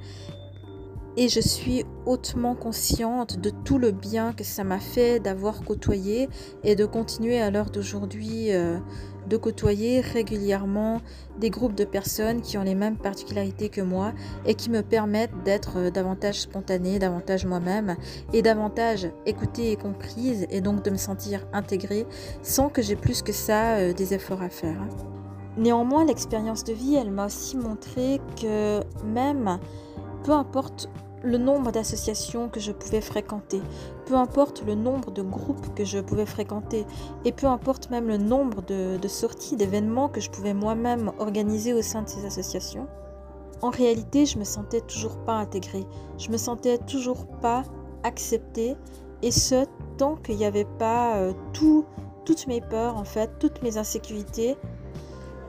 et 1.16 1.30
je 1.30 1.40
suis 1.40 1.86
hautement 2.06 2.56
consciente 2.56 3.40
de 3.40 3.50
tout 3.50 3.78
le 3.78 3.92
bien 3.92 4.34
que 4.34 4.44
ça 4.44 4.64
m'a 4.64 4.80
fait 4.80 5.20
d'avoir 5.20 5.62
côtoyé 5.64 6.30
et 6.64 6.76
de 6.76 6.86
continuer 6.86 7.40
à 7.40 7.52
l'heure 7.52 7.70
d'aujourd'hui 7.70 8.52
euh, 8.52 8.80
de 9.28 9.38
côtoyer 9.38 10.02
régulièrement 10.02 11.02
des 11.40 11.50
groupes 11.50 11.76
de 11.76 11.86
personnes 11.86 12.42
qui 12.42 12.58
ont 12.58 12.64
les 12.64 12.76
mêmes 12.76 12.98
particularités 12.98 13.70
que 13.70 13.82
moi 13.82 14.14
et 14.46 14.56
qui 14.56 14.70
me 14.70 14.82
permettent 14.82 15.44
d'être 15.46 15.78
euh, 15.78 15.92
davantage 15.92 16.42
spontanée, 16.42 17.00
davantage 17.00 17.46
moi-même 17.46 17.96
et 18.34 18.42
davantage 18.42 19.08
écoutée 19.26 19.72
et 19.72 19.76
comprise 19.76 20.48
et 20.50 20.62
donc 20.62 20.84
de 20.84 20.90
me 20.90 20.98
sentir 20.98 21.46
intégrée 21.54 22.06
sans 22.42 22.70
que 22.70 22.82
j'ai 22.82 22.96
plus 22.96 23.22
que 23.22 23.32
ça 23.32 23.76
euh, 23.76 23.94
des 23.94 24.14
efforts 24.14 24.42
à 24.42 24.50
faire. 24.50 24.82
Néanmoins, 25.56 26.04
l'expérience 26.04 26.64
de 26.64 26.74
vie, 26.74 26.96
elle 26.96 27.12
m'a 27.12 27.28
aussi 27.28 27.58
montré 27.58 28.20
que 28.42 28.82
même 29.06 29.60
peu 30.24 30.32
importe 30.32 30.90
le 31.24 31.38
nombre 31.38 31.72
d'associations 31.72 32.50
que 32.50 32.60
je 32.60 32.72
pouvais 32.72 33.02
fréquenter, 33.02 33.62
peu 34.06 34.16
importe 34.16 34.64
le 34.66 34.76
nombre 34.76 35.12
de 35.12 35.22
groupes 35.22 35.74
que 35.74 35.86
je 35.86 36.00
pouvais 36.00 36.26
fréquenter, 36.26 36.86
et 37.24 37.32
peu 37.32 37.48
importe 37.48 37.90
même 37.90 38.08
le 38.08 38.18
nombre 38.18 38.62
de, 38.62 39.08
sorties, 39.08 39.56
d'événements 39.56 40.10
que 40.10 40.20
je 40.20 40.30
pouvais 40.30 40.54
moi-même 40.54 41.12
organiser 41.20 41.74
au 41.74 41.82
sein 41.82 42.02
de 42.02 42.10
ces 42.10 42.26
associations, 42.26 42.88
en 43.62 43.70
réalité, 43.70 44.26
je 44.26 44.38
me 44.38 44.44
sentais 44.44 44.82
toujours 44.82 45.18
pas 45.24 45.36
intégrée, 45.36 45.86
je 46.18 46.30
me 46.30 46.38
sentais 46.38 46.78
toujours 46.80 47.26
pas 47.40 47.64
acceptée, 48.04 48.76
et 49.22 49.32
ce, 49.32 49.66
tant 49.98 50.18
qu'il 50.18 50.36
n'y 50.36 50.46
avait 50.46 50.68
pas 50.78 51.16
euh, 51.16 51.32
tout, 51.54 51.86
toutes 52.26 52.48
mes 52.48 52.60
peurs, 52.60 52.98
en 52.98 53.06
fait, 53.06 53.32
toutes 53.40 53.62
mes 53.64 53.78
insécurités 53.78 54.58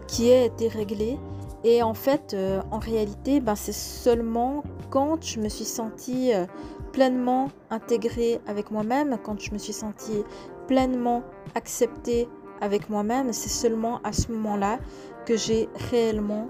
qui 0.07 0.29
aient 0.29 0.47
été 0.47 0.69
réglées. 0.69 1.19
Et 1.65 1.83
en 1.83 1.95
fait, 1.95 2.35
euh, 2.35 2.61
en 2.71 2.79
réalité, 2.79 3.41
ben, 3.41 3.55
c'est 3.55 3.73
seulement 3.73 4.63
quand 4.91 5.25
je 5.25 5.41
me 5.41 5.49
suis 5.49 5.65
sentie 5.65 6.35
euh, 6.35 6.45
pleinement 6.93 7.49
intégrée 7.71 8.41
avec 8.47 8.71
moi-même, 8.71 9.19
quand 9.25 9.41
je 9.41 9.51
me 9.53 9.59
suis 9.59 9.73
sentie 9.73 10.23
pleinement 10.69 11.23
acceptée 11.55 12.29
avec 12.61 12.91
moi-même, 12.91 13.33
c'est 13.33 13.49
seulement 13.49 14.01
à 14.05 14.13
ce 14.13 14.31
moment-là 14.33 14.79
que 15.25 15.37
j'ai 15.37 15.69
réellement 15.91 16.49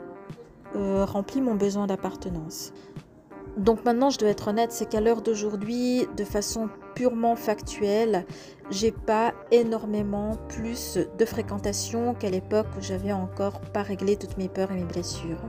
euh, 0.75 1.05
rempli 1.05 1.41
mon 1.41 1.55
besoin 1.55 1.87
d'appartenance. 1.87 2.73
Donc 3.57 3.85
maintenant, 3.85 4.11
je 4.11 4.19
dois 4.19 4.31
être 4.31 4.49
honnête, 4.49 4.73
c'est 4.73 4.89
qu'à 4.89 5.01
l'heure 5.01 5.23
d'aujourd'hui, 5.23 6.07
de 6.17 6.25
façon 6.25 6.69
purement 6.95 7.37
factuelle, 7.37 8.27
j'ai 8.71 8.91
pas 8.91 9.33
énormément 9.53 10.37
plus 10.49 10.99
de 11.19 11.25
fréquentation 11.25 12.15
qu'à 12.15 12.31
l'époque 12.31 12.67
où 12.77 12.83
j'avais 12.83 13.13
encore 13.13 13.61
pas 13.61 13.83
réglé 13.83 14.17
toutes 14.17 14.37
mes 14.39 14.49
peurs 14.49 14.73
et 14.73 14.75
mes 14.75 14.85
blessures. 14.85 15.43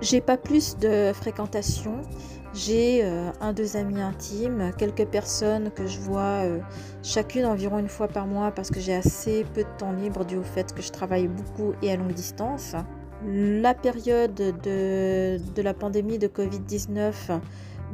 J'ai 0.00 0.20
pas 0.20 0.36
plus 0.36 0.76
de 0.76 1.12
fréquentation. 1.12 2.02
J'ai 2.52 3.04
euh, 3.04 3.30
un, 3.40 3.52
deux 3.52 3.76
amis 3.76 4.00
intimes, 4.00 4.70
quelques 4.78 5.06
personnes 5.06 5.72
que 5.72 5.86
je 5.86 5.98
vois 5.98 6.44
euh, 6.44 6.60
chacune 7.02 7.46
environ 7.46 7.78
une 7.78 7.88
fois 7.88 8.06
par 8.06 8.28
mois 8.28 8.52
parce 8.52 8.70
que 8.70 8.78
j'ai 8.78 8.94
assez 8.94 9.44
peu 9.54 9.62
de 9.62 9.68
temps 9.76 9.92
libre 9.92 10.24
dû 10.24 10.36
au 10.36 10.44
fait 10.44 10.72
que 10.72 10.82
je 10.82 10.92
travaille 10.92 11.26
beaucoup 11.26 11.72
et 11.82 11.90
à 11.90 11.96
longue 11.96 12.12
distance. 12.12 12.76
La 13.26 13.72
période 13.72 14.34
de, 14.34 15.62
la 15.62 15.72
pandémie 15.72 16.18
de 16.18 16.28
Covid-19 16.28 17.40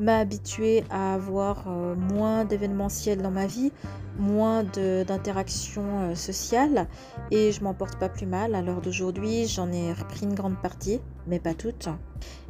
m'a 0.00 0.18
habituée 0.18 0.82
à 0.90 1.14
avoir 1.14 1.66
euh, 1.68 1.94
moins 1.94 2.44
d'événementiel 2.44 3.22
dans 3.22 3.30
ma 3.30 3.46
vie, 3.46 3.70
moins 4.18 4.64
d'interactions 4.64 6.00
euh, 6.00 6.14
sociales 6.16 6.88
et 7.30 7.52
je 7.52 7.62
m'en 7.62 7.75
porte 7.75 7.96
pas 7.99 8.08
plus 8.08 8.26
mal. 8.26 8.56
À 8.56 8.62
l'heure 8.62 8.80
d'aujourd'hui, 8.80 9.46
j'en 9.46 9.70
ai 9.70 9.92
repris 9.92 10.26
une 10.26 10.34
grande 10.34 10.60
partie, 10.60 11.00
mais 11.28 11.38
pas 11.38 11.54
toutes. 11.54 11.88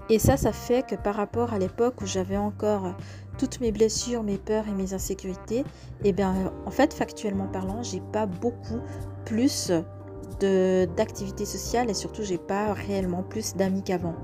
Et 0.09 0.19
ça, 0.19 0.39
ça 0.39 0.53
fait 0.53 0.87
que 0.87 0.95
par 0.95 1.17
rapport 1.17 1.53
à 1.53 1.59
l'époque 1.59 2.01
où 2.01 2.07
j'avais 2.07 2.39
encore 2.39 2.95
toutes 3.37 3.61
mes 3.61 3.73
blessures, 3.73 4.23
mes 4.23 4.39
peurs 4.39 4.69
et 4.69 4.73
mes 4.73 4.95
insécurités, 4.95 5.65
eh 6.03 6.13
bien, 6.13 6.53
en 6.65 6.71
fait, 6.71 6.95
factuellement 6.95 7.47
parlant, 7.47 7.83
j'ai 7.83 8.01
pas 8.13 8.25
beaucoup 8.25 8.81
plus 9.27 9.71
d'activités 10.41 11.45
sociales 11.45 11.91
et 11.91 11.95
surtout, 11.95 12.23
j'ai 12.23 12.39
pas 12.39 12.73
réellement 12.73 13.23
plus 13.23 13.55
d'amis 13.55 13.83
qu'avant. 13.83 14.15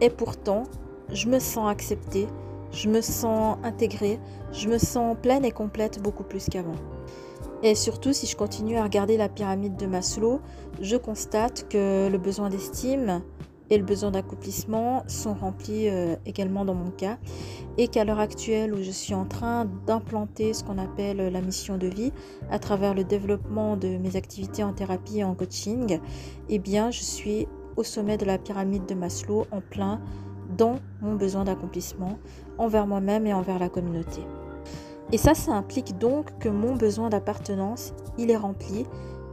Et 0.00 0.10
pourtant, 0.10 0.64
je 1.12 1.28
me 1.28 1.38
sens 1.38 1.70
acceptée, 1.70 2.28
je 2.72 2.88
me 2.88 3.00
sens 3.00 3.58
intégrée, 3.62 4.20
je 4.52 4.68
me 4.68 4.78
sens 4.78 5.16
pleine 5.20 5.44
et 5.44 5.50
complète 5.50 6.02
beaucoup 6.02 6.24
plus 6.24 6.46
qu'avant. 6.46 6.76
Et 7.62 7.74
surtout, 7.74 8.12
si 8.12 8.26
je 8.26 8.36
continue 8.36 8.76
à 8.76 8.84
regarder 8.84 9.16
la 9.16 9.28
pyramide 9.28 9.76
de 9.76 9.86
Maslow, 9.86 10.40
je 10.80 10.96
constate 10.96 11.68
que 11.68 12.08
le 12.08 12.18
besoin 12.18 12.50
d'estime 12.50 13.22
et 13.70 13.78
le 13.78 13.84
besoin 13.84 14.10
d'accomplissement 14.10 15.04
sont 15.06 15.34
remplis 15.34 15.88
euh, 15.88 16.16
également 16.26 16.64
dans 16.64 16.74
mon 16.74 16.90
cas 16.90 17.18
et 17.76 17.88
qu'à 17.88 18.04
l'heure 18.04 18.18
actuelle 18.18 18.74
où 18.74 18.82
je 18.82 18.90
suis 18.90 19.14
en 19.14 19.24
train 19.24 19.66
d'implanter 19.86 20.52
ce 20.54 20.64
qu'on 20.64 20.78
appelle 20.78 21.18
la 21.18 21.40
mission 21.40 21.76
de 21.76 21.86
vie 21.86 22.12
à 22.50 22.58
travers 22.58 22.94
le 22.94 23.04
développement 23.04 23.76
de 23.76 23.98
mes 23.98 24.16
activités 24.16 24.64
en 24.64 24.72
thérapie 24.72 25.18
et 25.18 25.24
en 25.24 25.34
coaching, 25.34 26.00
eh 26.48 26.58
bien 26.58 26.90
je 26.90 27.02
suis 27.02 27.46
au 27.76 27.84
sommet 27.84 28.16
de 28.16 28.24
la 28.24 28.38
pyramide 28.38 28.86
de 28.86 28.94
Maslow 28.94 29.46
en 29.52 29.60
plein 29.60 30.00
dans 30.56 30.76
mon 31.00 31.14
besoin 31.14 31.44
d'accomplissement 31.44 32.18
envers 32.56 32.86
moi-même 32.86 33.26
et 33.26 33.34
envers 33.34 33.58
la 33.58 33.68
communauté. 33.68 34.22
Et 35.12 35.18
ça, 35.18 35.34
ça 35.34 35.52
implique 35.52 35.96
donc 35.98 36.38
que 36.38 36.48
mon 36.48 36.74
besoin 36.74 37.08
d'appartenance, 37.08 37.94
il 38.18 38.30
est 38.30 38.36
rempli, 38.36 38.84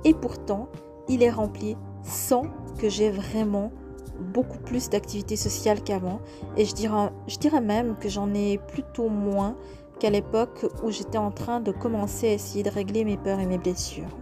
et 0.03 0.13
pourtant, 0.13 0.69
il 1.09 1.21
est 1.21 1.31
rempli 1.31 1.75
sans 2.03 2.43
que 2.77 2.87
j'ai 2.87 3.09
vraiment 3.09 3.71
beaucoup 4.19 4.57
plus 4.59 4.89
d'activités 4.89 5.35
sociales 5.35 5.81
qu'avant, 5.81 6.19
et 6.57 6.65
je 6.65 6.73
dirais, 6.73 7.61
même 7.61 7.95
que 7.97 8.09
j'en 8.09 8.33
ai 8.33 8.57
plutôt 8.57 9.09
moins 9.09 9.55
qu'à 9.99 10.09
l'époque 10.09 10.65
où 10.83 10.91
j'étais 10.91 11.17
en 11.17 11.31
train 11.31 11.59
de 11.59 11.71
commencer 11.71 12.27
à 12.27 12.33
essayer 12.33 12.63
de 12.63 12.69
régler 12.69 13.05
mes 13.05 13.17
peurs 13.17 13.39
et 13.39 13.45
mes 13.45 13.57
blessures. 13.57 14.17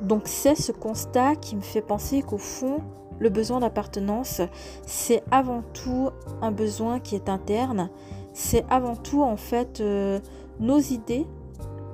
Donc 0.00 0.22
c'est 0.24 0.54
ce 0.54 0.72
constat 0.72 1.36
qui 1.36 1.56
me 1.56 1.60
fait 1.60 1.82
penser 1.82 2.22
qu'au 2.22 2.38
fond, 2.38 2.78
le 3.18 3.28
besoin 3.28 3.60
d'appartenance, 3.60 4.40
c'est 4.86 5.22
avant 5.30 5.62
tout 5.74 6.08
un 6.40 6.50
besoin 6.50 7.00
qui 7.00 7.14
est 7.14 7.28
interne. 7.28 7.90
C'est 8.32 8.64
avant 8.70 8.96
tout 8.96 9.22
en 9.22 9.36
fait 9.36 9.80
euh, 9.80 10.18
nos 10.58 10.78
idées. 10.78 11.26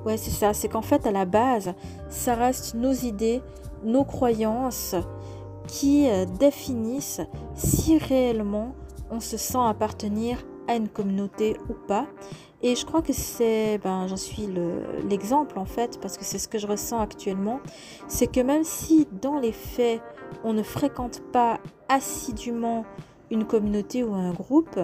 Ouais, 0.05 0.17
c'est 0.17 0.31
ça. 0.31 0.55
C'est 0.55 0.69
qu'en 0.69 0.83
fait, 0.83 1.05
à 1.05 1.11
la 1.11 1.25
base, 1.25 1.75
ça 2.09 2.35
reste 2.35 2.75
nos 2.75 2.93
idées, 2.93 3.43
nos 3.83 4.05
croyances 4.05 4.95
qui 5.67 6.09
euh, 6.09 6.25
définissent 6.25 7.21
si 7.55 7.99
réellement 7.99 8.75
on 9.11 9.21
se 9.21 9.37
sent 9.37 9.59
appartenir 9.59 10.39
à 10.69 10.77
une 10.77 10.89
communauté 10.89 11.57
ou 11.69 11.75
pas. 11.87 12.07
Et 12.63 12.75
je 12.75 12.87
crois 12.87 13.03
que 13.03 13.13
c'est, 13.13 13.79
ben, 13.79 14.07
j'en 14.09 14.17
suis 14.17 14.49
l'exemple 15.09 15.59
en 15.59 15.67
fait, 15.67 16.01
parce 16.01 16.17
que 16.17 16.25
c'est 16.25 16.39
ce 16.39 16.49
que 16.49 16.59
je 16.59 16.67
ressens 16.67 17.01
actuellement. 17.01 17.61
C'est 18.09 18.27
que 18.27 18.41
même 18.41 18.65
si 18.65 19.07
dans 19.21 19.39
les 19.39 19.53
faits, 19.53 20.01
on 20.43 20.53
ne 20.53 20.63
fréquente 20.63 21.23
pas 21.33 21.61
assidûment 21.89 22.85
une 23.31 23.45
communauté 23.45 24.03
ou 24.03 24.15
un 24.15 24.33
groupe, 24.33 24.81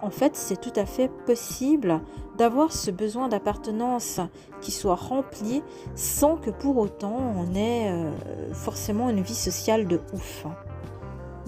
en 0.00 0.10
fait, 0.10 0.36
c'est 0.36 0.60
tout 0.60 0.72
à 0.76 0.86
fait 0.86 1.08
possible 1.26 2.00
d'avoir 2.36 2.72
ce 2.72 2.90
besoin 2.90 3.28
d'appartenance 3.28 4.20
qui 4.60 4.70
soit 4.70 4.94
rempli 4.94 5.62
sans 5.96 6.36
que 6.36 6.50
pour 6.50 6.78
autant 6.78 7.16
on 7.36 7.54
ait 7.54 7.90
euh, 7.90 8.12
forcément 8.52 9.10
une 9.10 9.22
vie 9.22 9.34
sociale 9.34 9.88
de 9.88 10.00
ouf. 10.12 10.46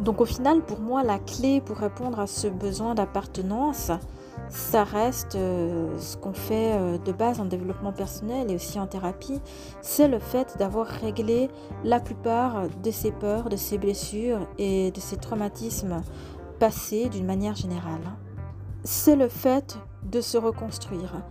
Donc 0.00 0.20
au 0.20 0.24
final, 0.24 0.62
pour 0.62 0.80
moi, 0.80 1.02
la 1.02 1.18
clé 1.18 1.60
pour 1.60 1.76
répondre 1.76 2.18
à 2.18 2.26
ce 2.26 2.48
besoin 2.48 2.94
d'appartenance, 2.94 3.92
ça 4.48 4.82
reste 4.82 5.36
euh, 5.36 5.96
ce 5.98 6.16
qu'on 6.16 6.32
fait 6.32 6.72
euh, 6.72 6.98
de 6.98 7.12
base 7.12 7.38
en 7.38 7.44
développement 7.44 7.92
personnel 7.92 8.50
et 8.50 8.54
aussi 8.54 8.80
en 8.80 8.86
thérapie, 8.86 9.40
c'est 9.82 10.08
le 10.08 10.18
fait 10.18 10.56
d'avoir 10.58 10.86
réglé 10.86 11.50
la 11.84 12.00
plupart 12.00 12.62
de 12.82 12.90
ses 12.90 13.12
peurs, 13.12 13.48
de 13.48 13.56
ses 13.56 13.78
blessures 13.78 14.48
et 14.58 14.90
de 14.90 15.00
ses 15.00 15.18
traumatismes 15.18 16.02
passés 16.58 17.08
d'une 17.08 17.26
manière 17.26 17.54
générale. 17.54 18.00
C'est 18.84 19.16
le 19.16 19.28
fait 19.28 19.78
de 20.04 20.22
se 20.22 20.38
reconstruire, 20.38 21.22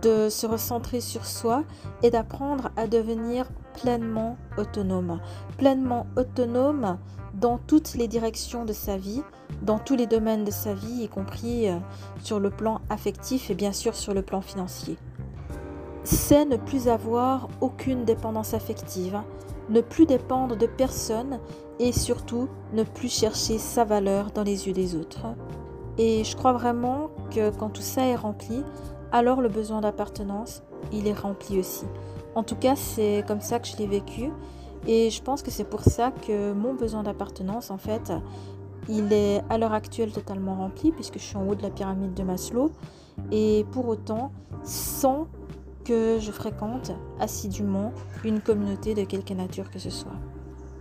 de 0.00 0.28
se 0.28 0.46
recentrer 0.46 1.00
sur 1.00 1.26
soi 1.26 1.64
et 2.04 2.10
d'apprendre 2.10 2.70
à 2.76 2.86
devenir 2.86 3.48
pleinement 3.80 4.36
autonome. 4.56 5.20
Pleinement 5.58 6.06
autonome 6.16 6.98
dans 7.34 7.58
toutes 7.58 7.94
les 7.94 8.06
directions 8.06 8.64
de 8.64 8.72
sa 8.72 8.96
vie, 8.96 9.22
dans 9.62 9.80
tous 9.80 9.96
les 9.96 10.06
domaines 10.06 10.44
de 10.44 10.52
sa 10.52 10.72
vie, 10.72 11.02
y 11.02 11.08
compris 11.08 11.68
euh, 11.68 11.78
sur 12.22 12.38
le 12.38 12.50
plan 12.50 12.80
affectif 12.90 13.50
et 13.50 13.56
bien 13.56 13.72
sûr 13.72 13.96
sur 13.96 14.14
le 14.14 14.22
plan 14.22 14.40
financier. 14.40 14.96
C'est 16.04 16.44
ne 16.44 16.56
plus 16.56 16.86
avoir 16.86 17.48
aucune 17.60 18.04
dépendance 18.04 18.54
affective, 18.54 19.20
ne 19.68 19.80
plus 19.80 20.06
dépendre 20.06 20.56
de 20.56 20.66
personne 20.66 21.40
et 21.80 21.90
surtout 21.90 22.48
ne 22.72 22.84
plus 22.84 23.12
chercher 23.12 23.58
sa 23.58 23.84
valeur 23.84 24.30
dans 24.30 24.44
les 24.44 24.68
yeux 24.68 24.74
des 24.74 24.94
autres. 24.94 25.26
Et 25.98 26.24
je 26.24 26.36
crois 26.36 26.52
vraiment 26.52 27.10
que 27.30 27.50
quand 27.50 27.70
tout 27.70 27.82
ça 27.82 28.06
est 28.06 28.16
rempli, 28.16 28.62
alors 29.12 29.40
le 29.40 29.48
besoin 29.48 29.80
d'appartenance, 29.80 30.62
il 30.92 31.06
est 31.06 31.18
rempli 31.18 31.58
aussi. 31.58 31.84
En 32.34 32.42
tout 32.42 32.56
cas, 32.56 32.74
c'est 32.74 33.24
comme 33.28 33.40
ça 33.40 33.60
que 33.60 33.68
je 33.68 33.76
l'ai 33.76 33.86
vécu. 33.86 34.30
Et 34.86 35.10
je 35.10 35.22
pense 35.22 35.42
que 35.42 35.50
c'est 35.50 35.64
pour 35.64 35.82
ça 35.82 36.10
que 36.10 36.52
mon 36.52 36.74
besoin 36.74 37.02
d'appartenance, 37.02 37.70
en 37.70 37.78
fait, 37.78 38.12
il 38.88 39.12
est 39.12 39.42
à 39.48 39.56
l'heure 39.56 39.72
actuelle 39.72 40.12
totalement 40.12 40.56
rempli, 40.56 40.90
puisque 40.90 41.18
je 41.18 41.24
suis 41.24 41.36
en 41.36 41.46
haut 41.46 41.54
de 41.54 41.62
la 41.62 41.70
pyramide 41.70 42.12
de 42.14 42.22
Maslow. 42.22 42.70
Et 43.30 43.64
pour 43.70 43.88
autant, 43.88 44.32
sans 44.64 45.28
que 45.84 46.18
je 46.18 46.32
fréquente 46.32 46.92
assidûment 47.20 47.92
une 48.24 48.40
communauté 48.40 48.94
de 48.94 49.04
quelque 49.04 49.34
nature 49.34 49.70
que 49.70 49.78
ce 49.78 49.90
soit. 49.90 50.16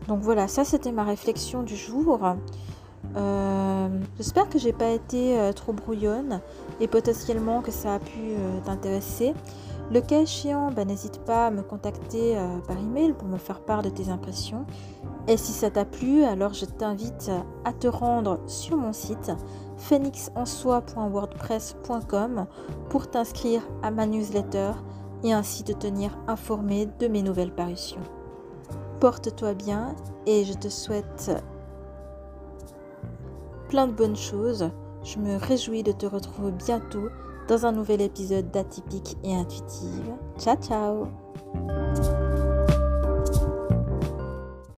Donc 0.08 0.22
voilà, 0.22 0.48
ça 0.48 0.64
c'était 0.64 0.92
ma 0.92 1.04
réflexion 1.04 1.62
du 1.62 1.76
jour. 1.76 2.20
Euh, 3.16 3.88
j'espère 4.18 4.50
que 4.50 4.58
j'ai 4.58 4.74
pas 4.74 4.90
été 4.90 5.40
euh, 5.40 5.54
trop 5.54 5.72
brouillonne 5.74 6.42
et 6.80 6.88
potentiellement 6.88 7.62
que 7.62 7.70
ça 7.72 7.94
a 7.96 8.00
pu 8.00 8.20
euh, 8.20 8.60
t'intéresser. 8.66 9.34
Le 9.92 10.00
cas 10.02 10.22
échéant, 10.22 10.72
bah, 10.72 10.86
n'hésite 10.86 11.20
pas 11.20 11.48
à 11.48 11.52
me 11.52 11.62
contacter 11.62 12.38
par 12.68 12.80
email 12.80 13.12
pour 13.14 13.28
me 13.28 13.38
faire 13.38 13.60
part 13.60 13.84
de 13.84 13.90
tes 13.90 14.10
impressions. 14.10 14.66
Et 15.28 15.38
si 15.38 15.52
ça 15.52 15.70
t'a 15.70 15.86
plu, 15.86 16.24
alors 16.24 16.54
je 16.54 16.66
t'invite 16.66 17.30
à 17.66 17.74
te 17.74 17.88
rendre 17.88 18.40
sur 18.48 18.78
mon 18.78 18.94
site 18.94 19.34
phoenixensoi.wordpress.com 19.78 22.46
pour 22.90 23.10
t'inscrire 23.10 23.62
à 23.84 23.92
ma 23.92 24.06
newsletter 24.06 24.72
et 25.24 25.34
ainsi 25.34 25.66
te 25.66 25.74
tenir 25.74 26.18
informé 26.28 26.88
de 27.00 27.08
mes 27.08 27.22
nouvelles 27.22 27.54
parutions. 27.54 28.00
Porte-toi 29.02 29.54
bien 29.54 29.96
et 30.26 30.46
je 30.46 30.54
te 30.54 30.70
souhaite 30.70 31.30
plein 33.74 33.88
de 33.88 33.94
bonnes 33.94 34.16
choses. 34.16 34.70
Je 35.04 35.18
me 35.18 35.36
réjouis 35.36 35.82
de 35.82 35.92
te 35.92 36.06
retrouver 36.06 36.52
bientôt 36.52 37.10
dans 37.48 37.66
un 37.66 37.72
nouvel 37.72 38.02
épisode 38.02 38.52
d'Atypique 38.52 39.18
et 39.24 39.34
Intuitive. 39.34 40.14
Ciao 40.38 40.58
ciao 40.58 42.23